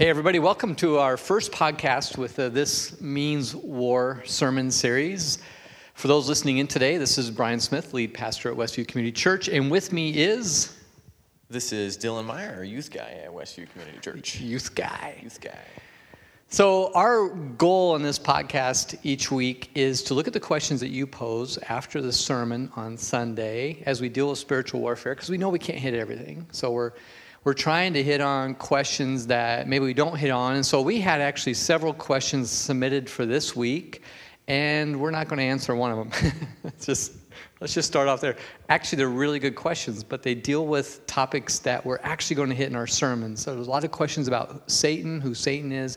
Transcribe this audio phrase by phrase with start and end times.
[0.00, 5.40] Hey, everybody, welcome to our first podcast with uh, This Means War sermon series.
[5.92, 9.48] For those listening in today, this is Brian Smith, lead pastor at Westview Community Church,
[9.48, 10.74] and with me is.
[11.50, 14.40] This is Dylan Meyer, youth guy at Westview Community Church.
[14.40, 15.20] Youth guy.
[15.22, 15.66] Youth guy.
[16.48, 20.88] So, our goal in this podcast each week is to look at the questions that
[20.88, 25.36] you pose after the sermon on Sunday as we deal with spiritual warfare, because we
[25.36, 26.46] know we can't hit everything.
[26.52, 26.92] So, we're
[27.42, 30.56] we're trying to hit on questions that maybe we don't hit on.
[30.56, 34.02] And so we had actually several questions submitted for this week,
[34.46, 36.32] and we're not going to answer one of them.
[36.80, 37.14] just
[37.60, 38.36] let's just start off there.
[38.68, 42.54] Actually, they're really good questions, but they deal with topics that we're actually going to
[42.54, 43.34] hit in our sermon.
[43.36, 45.96] So there's a lot of questions about Satan, who Satan is,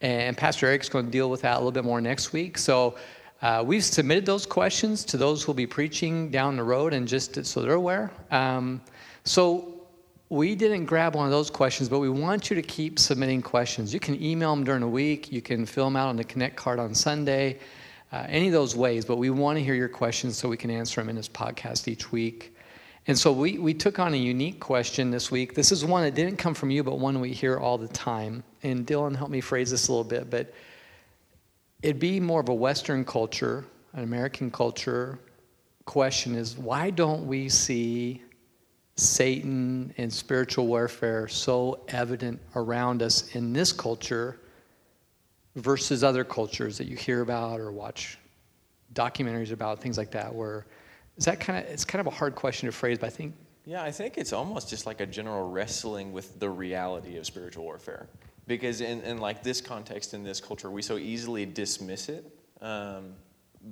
[0.00, 2.58] and Pastor Eric's going to deal with that a little bit more next week.
[2.58, 2.96] So.
[3.42, 7.42] Uh, we've submitted those questions to those who'll be preaching down the road, and just
[7.46, 8.12] so they're aware.
[8.30, 8.82] Um,
[9.24, 9.79] so
[10.30, 13.92] we didn't grab one of those questions, but we want you to keep submitting questions.
[13.92, 16.56] You can email them during the week, you can fill them out on the Connect
[16.56, 17.58] card on Sunday,
[18.12, 20.70] uh, any of those ways, but we want to hear your questions so we can
[20.70, 22.56] answer them in this podcast each week.
[23.08, 25.54] And so we, we took on a unique question this week.
[25.54, 28.44] This is one that didn't come from you, but one we hear all the time.
[28.62, 30.54] And Dylan, help me phrase this a little bit, but
[31.82, 35.18] it'd be more of a Western culture, an American culture
[35.86, 38.22] question is why don't we see
[39.00, 44.38] Satan and spiritual warfare so evident around us in this culture
[45.56, 48.18] versus other cultures that you hear about or watch
[48.94, 50.66] documentaries about, things like that, where
[51.16, 53.34] is that kind of, it's kind of a hard question to phrase, but I think.
[53.64, 57.64] Yeah, I think it's almost just like a general wrestling with the reality of spiritual
[57.64, 58.08] warfare.
[58.46, 62.24] Because in, in like this context, in this culture, we so easily dismiss it,
[62.60, 63.14] um,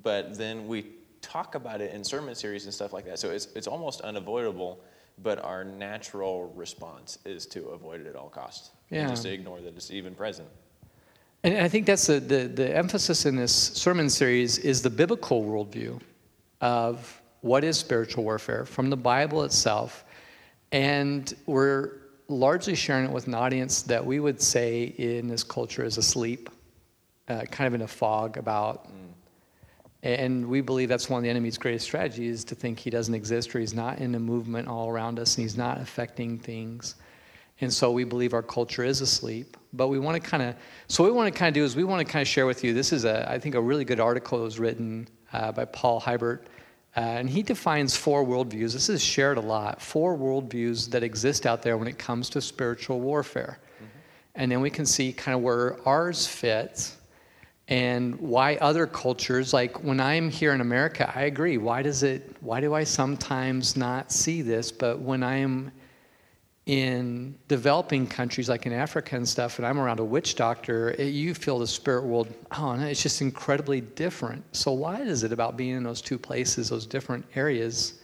[0.03, 0.87] but then we
[1.21, 3.19] talk about it in sermon series and stuff like that.
[3.19, 4.81] So it's, it's almost unavoidable
[5.23, 8.71] but our natural response is to avoid it at all costs.
[8.91, 9.01] Yeah.
[9.01, 10.49] And just to ignore that it's even present.
[11.45, 15.45] And I think that's the, the, the emphasis in this sermon series is the biblical
[15.45, 16.01] worldview
[16.61, 20.05] of what is spiritual warfare from the Bible itself.
[20.73, 21.93] And we're
[22.29, 26.51] largely sharing it with an audience that we would say in this culture is asleep,
[27.29, 29.08] uh, kind of in a fog about mm.
[30.03, 33.55] And we believe that's one of the enemy's greatest strategies to think he doesn't exist
[33.55, 36.95] or he's not in a movement all around us and he's not affecting things.
[37.61, 39.57] And so we believe our culture is asleep.
[39.73, 40.55] But we want to kind of,
[40.87, 42.47] so what we want to kind of do is we want to kind of share
[42.47, 42.73] with you.
[42.73, 45.99] This is, a, I think, a really good article that was written uh, by Paul
[45.99, 46.47] Hiebert.
[46.97, 48.73] Uh, and he defines four worldviews.
[48.73, 49.83] This is shared a lot.
[49.83, 53.59] Four worldviews that exist out there when it comes to spiritual warfare.
[53.77, 53.85] Mm-hmm.
[54.37, 56.98] And then we can see kind of where ours fits
[57.69, 61.59] and why other cultures like when i'm here in america i agree.
[61.59, 64.73] Why does it why do i sometimes not see this?
[64.73, 65.71] But when i'm
[66.65, 71.15] in developing countries like in africa and stuff and i'm around a witch doctor it,
[71.15, 74.45] you feel the spirit world oh no it's just incredibly different.
[74.57, 78.01] So why is it about being in those two places those different areas?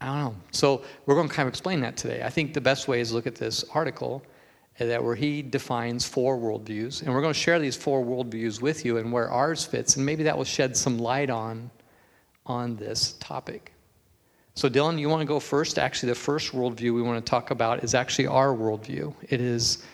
[0.00, 0.34] I don't know.
[0.50, 2.22] So we're going to kind of explain that today.
[2.22, 4.22] I think the best way is look at this article
[4.78, 7.02] that where he defines four worldviews.
[7.02, 10.04] And we're going to share these four worldviews with you and where ours fits, and
[10.04, 11.70] maybe that will shed some light on,
[12.44, 13.72] on this topic.
[14.56, 15.78] So, Dylan, you want to go first?
[15.78, 19.14] Actually, the first worldview we want to talk about is actually our worldview.
[19.28, 19.84] It is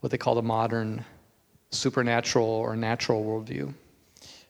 [0.00, 1.04] what they call the modern
[1.70, 3.72] supernatural or natural worldview.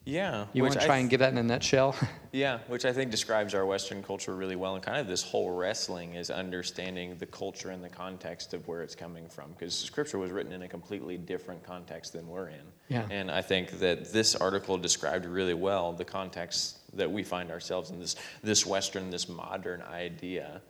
[0.09, 0.47] Yeah.
[0.55, 1.95] You want to try th- and give that in a nutshell?
[2.33, 4.75] yeah, which I think describes our Western culture really well.
[4.75, 8.83] And kind of this whole wrestling is understanding the culture and the context of where
[8.83, 9.53] it's coming from.
[9.53, 12.63] Because Scripture was written in a completely different context than we're in.
[12.89, 13.07] Yeah.
[13.11, 17.91] And I think that this article described really well the context that we find ourselves
[17.91, 20.63] in this, this Western, this modern idea.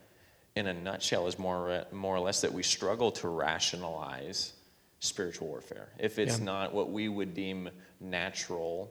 [0.57, 4.55] In a nutshell, is more, more or less that we struggle to rationalize
[4.99, 5.91] spiritual warfare.
[6.01, 6.45] If it's yeah.
[6.45, 8.91] not what we would deem natural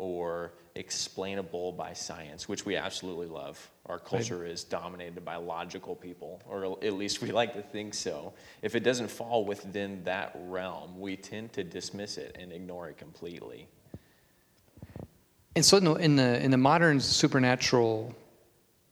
[0.00, 3.70] or explainable by science, which we absolutely love.
[3.84, 4.50] Our culture right.
[4.50, 8.32] is dominated by logical people, or at least we like to think so.
[8.62, 12.96] If it doesn't fall within that realm, we tend to dismiss it and ignore it
[12.96, 13.68] completely.
[15.54, 18.14] And so, in the, in the, in the modern supernatural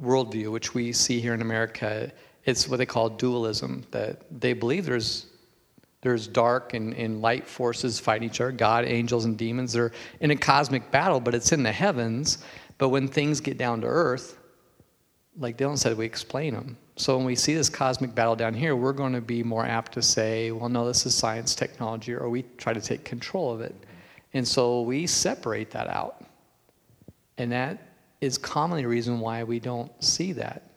[0.02, 2.12] worldview, which we see here in America,
[2.44, 5.26] it's what they call dualism, that they believe there's
[6.00, 9.72] there's dark and, and light forces fighting each other God, angels, and demons.
[9.72, 12.38] They're in a cosmic battle, but it's in the heavens.
[12.78, 14.38] But when things get down to earth,
[15.36, 16.76] like Dylan said, we explain them.
[16.96, 19.92] So when we see this cosmic battle down here, we're going to be more apt
[19.92, 23.60] to say, well, no, this is science, technology, or we try to take control of
[23.60, 23.74] it.
[24.34, 26.24] And so we separate that out.
[27.38, 27.78] And that
[28.20, 30.67] is commonly a reason why we don't see that.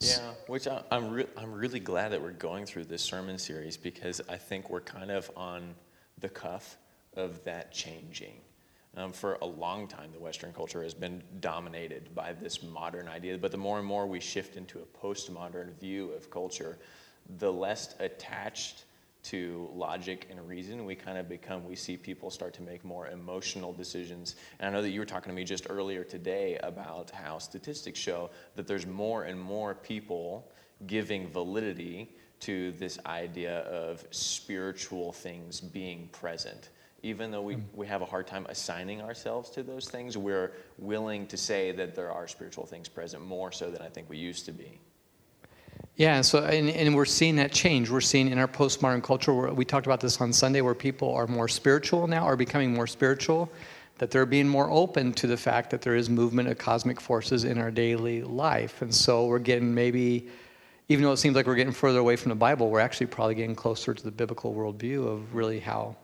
[0.00, 3.76] Yeah, which I, I'm re- I'm really glad that we're going through this sermon series
[3.76, 5.74] because I think we're kind of on
[6.18, 6.76] the cuff
[7.16, 8.34] of that changing.
[8.96, 13.36] Um, for a long time, the Western culture has been dominated by this modern idea,
[13.36, 16.78] but the more and more we shift into a postmodern view of culture,
[17.38, 18.84] the less attached
[19.24, 21.64] to logic and reason we kind of become.
[21.66, 24.36] We see people start to make more emotional decisions.
[24.60, 27.98] And I know that you were talking to me just earlier today about how statistics
[27.98, 30.50] show that there's more and more people
[30.86, 36.68] giving validity to this idea of spiritual things being present.
[37.02, 37.62] Even though we, hmm.
[37.74, 41.94] we have a hard time assigning ourselves to those things, we're willing to say that
[41.94, 44.78] there are spiritual things present more so than I think we used to be.
[45.96, 47.88] Yeah, so and, and we're seeing that change.
[47.88, 49.32] We're seeing in our postmodern culture.
[49.52, 52.88] We talked about this on Sunday, where people are more spiritual now, are becoming more
[52.88, 53.48] spiritual,
[53.98, 57.44] that they're being more open to the fact that there is movement of cosmic forces
[57.44, 60.26] in our daily life, and so we're getting maybe,
[60.88, 63.36] even though it seems like we're getting further away from the Bible, we're actually probably
[63.36, 65.94] getting closer to the biblical worldview of really how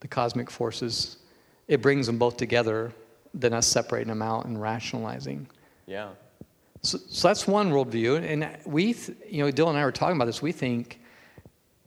[0.00, 1.18] the cosmic forces.
[1.68, 2.90] It brings them both together
[3.32, 5.46] than us separating them out and rationalizing.
[5.86, 6.08] Yeah.
[6.82, 8.22] So, so that's one worldview.
[8.22, 10.40] And we, th- you know, Dylan and I were talking about this.
[10.40, 11.00] We think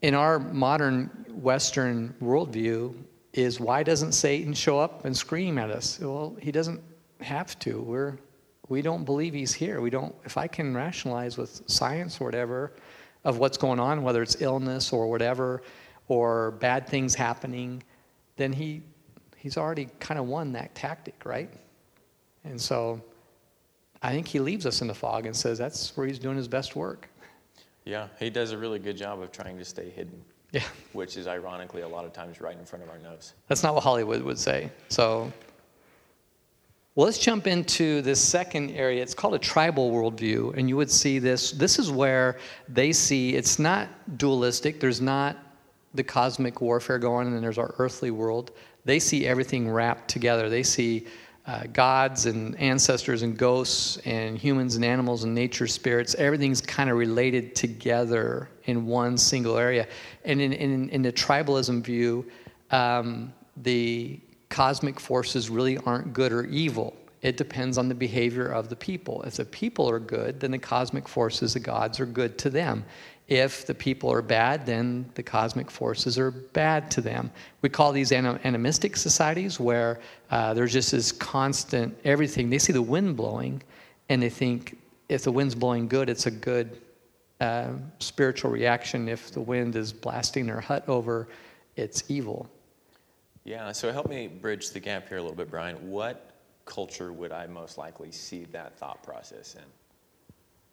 [0.02, 2.94] in our modern Western worldview
[3.34, 6.00] is why doesn't Satan show up and scream at us?
[6.00, 6.82] Well, he doesn't
[7.22, 7.82] have to.
[7.82, 8.18] We're,
[8.70, 9.82] we don't believe he's here.
[9.82, 12.74] We don't, if I can rationalize with science or whatever
[13.24, 15.64] of what's going on, whether it's illness or whatever,
[16.08, 17.82] or bad things happening,
[18.36, 18.84] then he,
[19.38, 21.52] he's already kind of won that tactic, right?
[22.44, 23.02] And so
[24.04, 26.48] I think he leaves us in the fog and says that's where he's doing his
[26.48, 27.08] best work.
[27.86, 30.22] Yeah, he does a really good job of trying to stay hidden.
[30.52, 30.64] Yeah.
[30.92, 33.34] Which is ironically a lot of times right in front of our nose.
[33.48, 34.70] That's not what Hollywood would say.
[34.90, 35.32] So,
[36.96, 39.02] well, let's jump into this second area.
[39.02, 40.56] It's called a tribal worldview.
[40.56, 41.52] And you would see this.
[41.52, 42.38] This is where
[42.70, 45.38] they see it's not dualistic, there's not
[45.96, 48.52] the cosmic warfare going, and then there's our earthly world.
[48.86, 50.50] They see everything wrapped together.
[50.50, 51.08] They see
[51.46, 56.90] uh, gods and ancestors and ghosts and humans and animals and nature spirits, everything's kind
[56.90, 59.88] of related together in one single area.
[60.24, 62.26] And in, in, in the tribalism view,
[62.72, 64.20] um, the
[64.50, 66.96] cosmic forces really aren't good or evil.
[67.22, 69.24] It depends on the behavior of the people.
[69.24, 72.86] If the people are good, then the cosmic forces, the gods, are good to them.
[73.28, 77.32] If the people are bad, then the cosmic forces are bad to them.
[77.62, 80.00] We call these animistic societies where
[80.30, 82.50] uh, there's just this constant everything.
[82.50, 83.64] They see the wind blowing
[84.10, 84.78] and they think
[85.10, 86.82] if the wind's blowing good, it's a good
[87.40, 89.08] uh, spiritual reaction.
[89.08, 91.28] If the wind is blasting their hut over,
[91.76, 92.50] it's evil.
[93.46, 95.76] Yeah, so help me bridge the gap here a little bit, Brian.
[95.90, 96.32] What
[96.66, 99.64] culture would I most likely see that thought process in?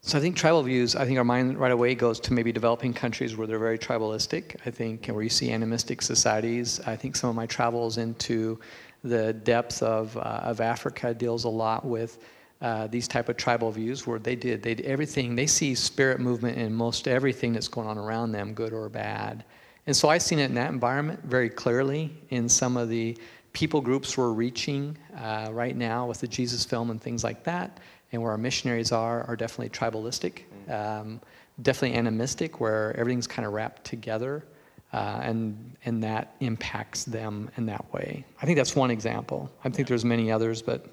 [0.02, 2.94] So I think tribal views, I think our mind right away goes to maybe developing
[2.94, 4.56] countries where they're very tribalistic.
[4.64, 6.80] I think where you see animistic societies.
[6.86, 8.58] I think some of my travels into
[9.04, 12.18] the depth of, uh, of Africa deals a lot with
[12.62, 16.20] uh, these type of tribal views where they did they did everything they see spirit
[16.20, 19.42] movement in most everything that's going on around them good or bad
[19.86, 23.16] and so i've seen it in that environment very clearly in some of the
[23.54, 27.80] people groups we're reaching uh, right now with the jesus film and things like that
[28.12, 31.20] and where our missionaries are are definitely tribalistic, um,
[31.62, 34.44] definitely animistic, where everything's kind of wrapped together,
[34.92, 38.24] uh, and and that impacts them in that way.
[38.42, 39.50] I think that's one example.
[39.64, 40.86] I think there's many others, but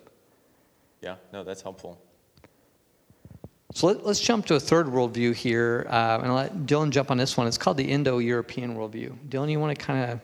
[1.02, 2.00] yeah, no, that's helpful.
[3.74, 7.12] So let, us jump to a third worldview here, uh, and I'll let Dylan jump
[7.12, 7.48] on this one.
[7.48, 9.16] It's called the Indo-European worldview.
[9.28, 10.20] Dylan, you want to kind of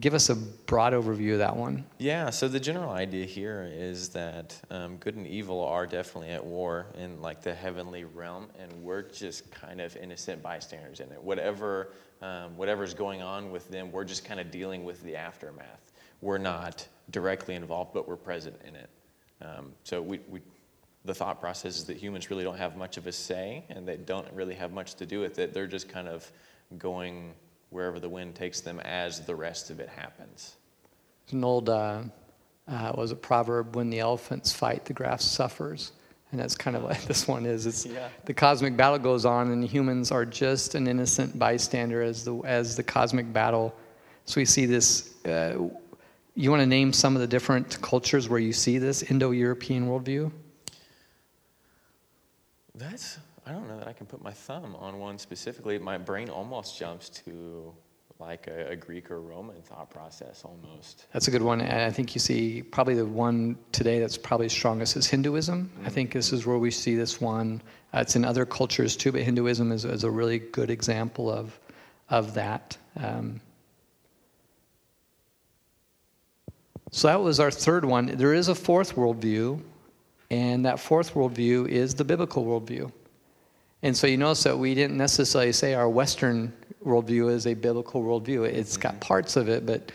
[0.00, 1.84] give us a broad overview of that one.
[1.98, 6.44] Yeah, so the general idea here is that um, good and evil are definitely at
[6.44, 11.22] war in like the heavenly realm, and we're just kind of innocent bystanders in it.
[11.22, 15.92] Whatever um, whatever's going on with them, we're just kind of dealing with the aftermath.
[16.22, 18.90] We're not directly involved, but we're present in it.
[19.42, 20.40] Um, so we, we
[21.04, 23.96] the thought process is that humans really don't have much of a say, and they
[23.96, 25.54] don't really have much to do with it.
[25.54, 26.30] They're just kind of
[26.78, 27.34] going
[27.70, 30.56] wherever the wind takes them as the rest of it happens.
[31.24, 32.02] It's an old, uh,
[32.68, 35.92] uh, was a proverb, when the elephants fight, the grass suffers.
[36.32, 37.66] And that's kind of what this one is.
[37.66, 38.08] It's yeah.
[38.24, 42.76] the cosmic battle goes on, and humans are just an innocent bystander as the as
[42.76, 43.74] the cosmic battle.
[44.24, 45.14] So we see this.
[45.24, 45.68] Uh,
[46.34, 50.30] you want to name some of the different cultures where you see this Indo-European worldview?
[52.76, 55.78] That's I don't know that I can put my thumb on one specifically.
[55.78, 57.72] My brain almost jumps to
[58.18, 61.06] like a, a, Greek or Roman thought process almost.
[61.12, 61.60] That's a good one.
[61.60, 65.70] And I think you see probably the one today that's probably strongest is Hinduism.
[65.70, 65.86] Mm-hmm.
[65.86, 67.62] I think this is where we see this one.
[67.94, 71.58] Uh, it's in other cultures too, but Hinduism is, is a really good example of,
[72.08, 72.76] of that.
[72.96, 73.40] Um,
[76.90, 78.06] so that was our third one.
[78.06, 79.60] There is a fourth worldview,
[80.30, 82.90] and that fourth worldview is the biblical worldview.
[83.82, 86.52] And so you notice that we didn't necessarily say our Western
[86.84, 88.46] worldview is a biblical worldview.
[88.46, 89.00] It's got mm-hmm.
[89.00, 89.92] parts of it, but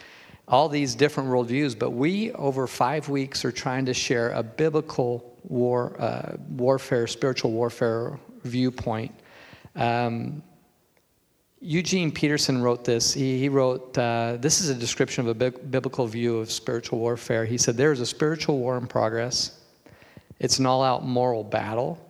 [0.47, 1.77] all these different worldviews.
[1.77, 7.51] But we, over five weeks, are trying to share a biblical war, uh, warfare, spiritual
[7.51, 9.13] warfare viewpoint.
[9.75, 10.43] Um,
[11.63, 13.13] Eugene Peterson wrote this.
[13.13, 16.99] He, he wrote, uh, This is a description of a bi- biblical view of spiritual
[16.99, 17.45] warfare.
[17.45, 19.60] He said, There is a spiritual war in progress.
[20.41, 22.03] It's an all out moral battle.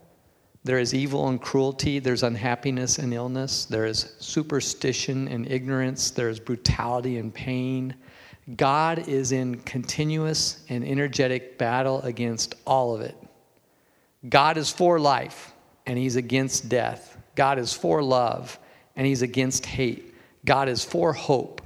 [0.64, 6.30] There is evil and cruelty, there's unhappiness and illness, there is superstition and ignorance, there
[6.30, 7.94] is brutality and pain.
[8.56, 13.18] God is in continuous and energetic battle against all of it.
[14.30, 15.52] God is for life
[15.86, 17.18] and he's against death.
[17.36, 18.58] God is for love
[18.96, 20.16] and he's against hate.
[20.46, 21.62] God is for hope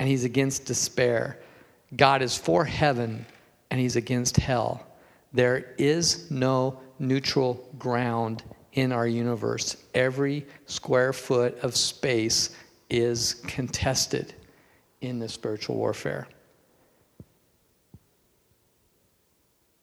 [0.00, 1.38] and he's against despair.
[1.94, 3.24] God is for heaven
[3.70, 4.87] and he's against hell.
[5.32, 8.42] There is no neutral ground
[8.72, 9.76] in our universe.
[9.94, 12.50] Every square foot of space
[12.90, 14.34] is contested
[15.00, 16.28] in the spiritual warfare.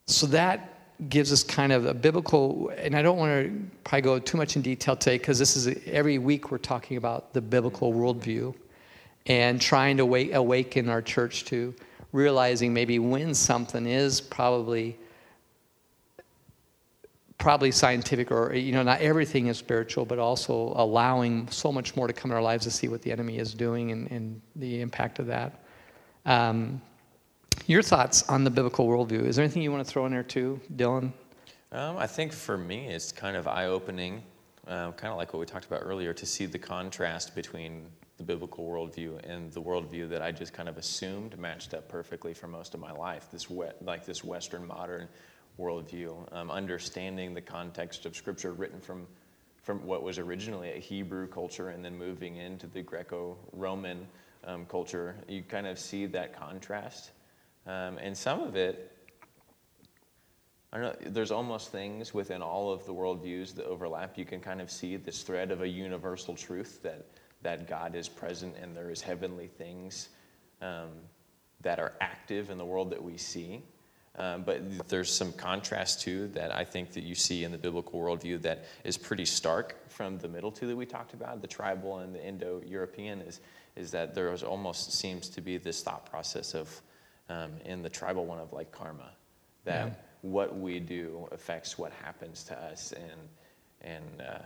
[0.07, 4.19] So that gives us kind of a biblical, and I don't want to probably go
[4.19, 7.91] too much in detail today because this is every week we're talking about the biblical
[7.91, 8.53] worldview
[9.25, 11.73] and trying to wake, awaken our church to
[12.11, 14.97] realizing maybe when something is probably
[17.45, 22.07] probably scientific or you know not everything is spiritual but also allowing so much more
[22.07, 24.81] to come in our lives to see what the enemy is doing and, and the
[24.81, 25.63] impact of that.
[26.25, 26.81] Um,
[27.67, 29.25] your thoughts on the biblical worldview?
[29.27, 31.13] Is there anything you want to throw in there too dylan?
[31.71, 34.23] Um, i think for me it's kind of eye-opening
[34.67, 37.85] uh, kind of like what we talked about earlier to see the contrast between
[38.17, 42.33] the biblical worldview and the worldview that i just kind of assumed matched up perfectly
[42.33, 45.07] for most of my life this we- like this western modern
[45.59, 49.07] worldview, um, understanding the context of Scripture written from,
[49.63, 54.07] from what was originally a Hebrew culture and then moving into the Greco Roman
[54.43, 57.11] um, culture, you kind of see that contrast.
[57.65, 58.91] Um, and some of it,
[60.71, 64.17] I don't know, there's almost things within all of the worldviews that overlap.
[64.17, 67.05] You can kind of see this thread of a universal truth that,
[67.41, 70.09] that God is present and there is heavenly things
[70.61, 70.89] um,
[71.61, 73.63] that are active in the world that we see.
[74.17, 77.99] Um, but there's some contrast too that I think that you see in the biblical
[77.99, 81.99] worldview that is pretty stark from the middle two that we talked about, the tribal
[81.99, 83.41] and the Indo-European, is
[83.75, 86.81] is that there almost seems to be this thought process of
[87.27, 89.11] um, in the tribal one of like karma,
[89.65, 89.93] that yeah.
[90.21, 93.29] what we do affects what happens to us, and
[93.81, 94.39] and uh,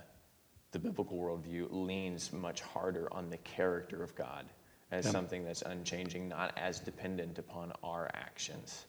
[0.72, 4.46] the biblical worldview leans much harder on the character of God
[4.92, 5.12] as yeah.
[5.12, 8.86] something that's unchanging, not as dependent upon our actions.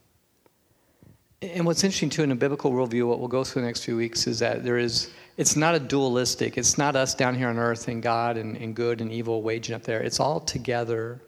[1.42, 3.96] And what's interesting too in a biblical worldview, what we'll go through the next few
[3.96, 6.58] weeks is that there is, it's not a dualistic.
[6.58, 9.74] It's not us down here on earth and God and, and good and evil waging
[9.74, 10.02] up there.
[10.02, 11.22] It's all together.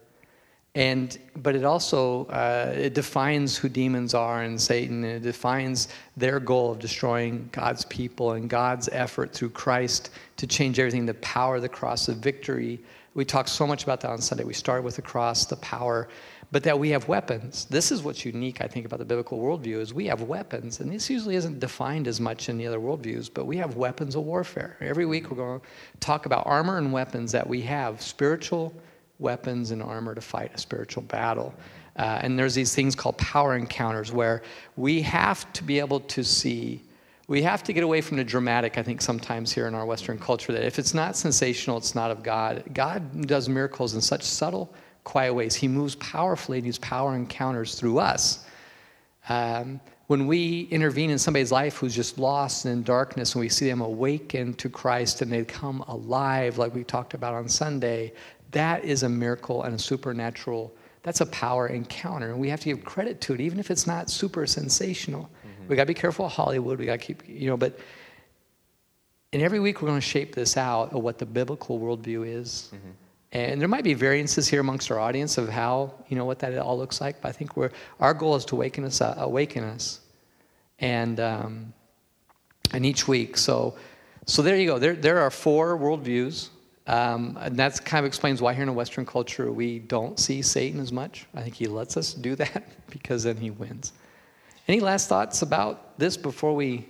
[0.75, 5.03] And but it also uh, it defines who demons are and Satan.
[5.05, 10.47] And it defines their goal of destroying God's people and God's effort through Christ to
[10.47, 11.07] change everything.
[11.07, 12.81] The power of the cross, the victory.
[13.15, 14.45] We talked so much about that on Sunday.
[14.45, 16.09] We started with the cross, the power
[16.53, 17.65] but that we have weapons.
[17.65, 20.93] This is what's unique, I think, about the biblical worldview is we have weapons, and
[20.93, 24.25] this usually isn't defined as much in the other worldviews, but we have weapons of
[24.25, 24.77] warfare.
[24.81, 25.67] Every week we're going to
[25.99, 28.75] talk about armor and weapons that we have, spiritual
[29.19, 31.55] weapons and armor to fight a spiritual battle.
[31.97, 34.43] Uh, and there's these things called power encounters where
[34.77, 36.83] we have to be able to see
[37.29, 40.19] we have to get away from the dramatic, I think, sometimes here in our Western
[40.19, 42.65] culture, that if it's not sensational, it's not of God.
[42.75, 45.55] God does miracles in such subtle quiet ways.
[45.55, 48.45] He moves powerfully and his power encounters through us.
[49.29, 53.49] Um, when we intervene in somebody's life who's just lost and in darkness and we
[53.49, 58.13] see them awaken to Christ and they come alive, like we talked about on Sunday,
[58.51, 60.75] that is a miracle and a supernatural.
[61.03, 63.89] That's a power encounter, and we have to give credit to it, even if it's
[63.89, 65.23] not super sensational.
[65.23, 65.69] Mm-hmm.
[65.69, 66.79] We got to be careful of Hollywood.
[66.79, 67.79] We got to keep, you know, but.
[69.33, 72.71] And every week we're going to shape this out of what the biblical worldview is.
[72.75, 72.91] Mm-hmm.
[73.33, 76.57] And there might be variances here amongst our audience of how, you know, what that
[76.59, 77.23] all looks like.
[77.23, 80.01] But I think we're, our goal is to awaken us, uh, awaken us.
[80.79, 81.73] And, um,
[82.73, 83.37] and each week.
[83.37, 83.75] So,
[84.27, 84.79] so there you go.
[84.79, 86.49] There, there are four worldviews.
[86.87, 90.43] Um, and that kind of explains why here in a Western culture we don't see
[90.43, 91.27] Satan as much.
[91.35, 93.93] I think he lets us do that because then he wins.
[94.69, 96.89] Any last thoughts about this before we?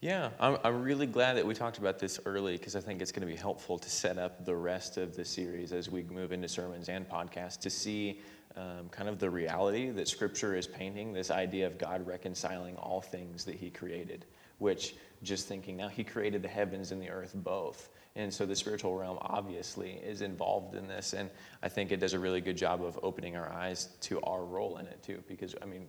[0.00, 3.10] Yeah, I'm, I'm really glad that we talked about this early because I think it's
[3.10, 6.30] going to be helpful to set up the rest of the series as we move
[6.30, 8.20] into sermons and podcasts to see
[8.56, 13.00] um, kind of the reality that Scripture is painting this idea of God reconciling all
[13.00, 14.24] things that He created,
[14.58, 17.88] which just thinking now He created the heavens and the earth both.
[18.14, 21.12] And so the spiritual realm obviously is involved in this.
[21.12, 21.28] And
[21.60, 24.78] I think it does a really good job of opening our eyes to our role
[24.78, 25.24] in it too.
[25.26, 25.86] Because, I mean,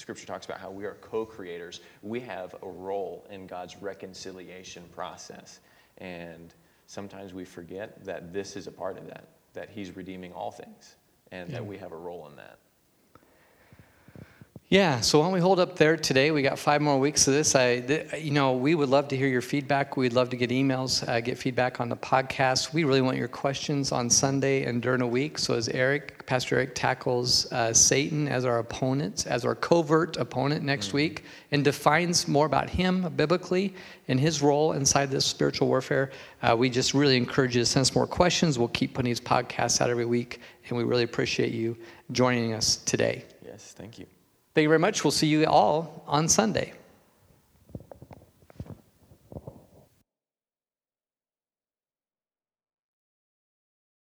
[0.00, 1.80] Scripture talks about how we are co creators.
[2.02, 5.60] We have a role in God's reconciliation process.
[5.98, 6.54] And
[6.86, 10.96] sometimes we forget that this is a part of that, that He's redeeming all things,
[11.30, 11.56] and yeah.
[11.56, 12.58] that we have a role in that.
[14.70, 16.30] Yeah, so why don't we hold up there today?
[16.30, 17.56] We got five more weeks of this.
[17.56, 19.96] I, th- you know, we would love to hear your feedback.
[19.96, 22.72] We'd love to get emails, uh, get feedback on the podcast.
[22.72, 25.38] We really want your questions on Sunday and during a week.
[25.38, 30.64] So as Eric, Pastor Eric, tackles uh, Satan as our opponent, as our covert opponent
[30.64, 30.98] next mm-hmm.
[30.98, 33.74] week, and defines more about him biblically
[34.06, 36.12] and his role inside this spiritual warfare,
[36.44, 38.56] uh, we just really encourage you to send us more questions.
[38.56, 41.76] We'll keep putting these podcasts out every week, and we really appreciate you
[42.12, 43.24] joining us today.
[43.44, 44.06] Yes, thank you.
[44.54, 45.04] Thank you very much.
[45.04, 46.72] We'll see you all on Sunday.